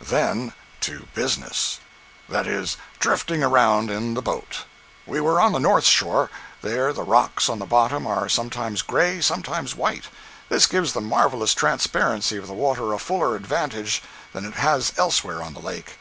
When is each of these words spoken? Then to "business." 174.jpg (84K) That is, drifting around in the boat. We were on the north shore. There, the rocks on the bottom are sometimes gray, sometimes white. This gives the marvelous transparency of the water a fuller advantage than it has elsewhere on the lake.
Then 0.00 0.52
to 0.80 1.06
"business." 1.14 1.78
174.jpg 2.28 2.28
(84K) 2.28 2.32
That 2.32 2.46
is, 2.48 2.76
drifting 2.98 3.44
around 3.44 3.90
in 3.92 4.14
the 4.14 4.22
boat. 4.22 4.64
We 5.06 5.20
were 5.20 5.40
on 5.40 5.52
the 5.52 5.60
north 5.60 5.84
shore. 5.84 6.30
There, 6.62 6.92
the 6.92 7.04
rocks 7.04 7.48
on 7.48 7.60
the 7.60 7.64
bottom 7.64 8.04
are 8.04 8.28
sometimes 8.28 8.82
gray, 8.82 9.20
sometimes 9.20 9.76
white. 9.76 10.06
This 10.48 10.66
gives 10.66 10.94
the 10.94 11.00
marvelous 11.00 11.54
transparency 11.54 12.36
of 12.36 12.48
the 12.48 12.54
water 12.54 12.92
a 12.92 12.98
fuller 12.98 13.36
advantage 13.36 14.02
than 14.32 14.44
it 14.44 14.54
has 14.54 14.92
elsewhere 14.98 15.40
on 15.40 15.54
the 15.54 15.60
lake. 15.62 15.96